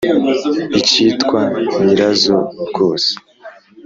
ikitwa 0.79 1.41
nyirazo 1.83 2.37
rwose, 2.69 3.11